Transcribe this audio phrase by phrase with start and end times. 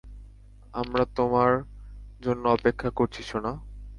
[0.73, 1.51] আমরা তোমার
[2.21, 3.51] জন্য অপেক্ষা করছি সোনা।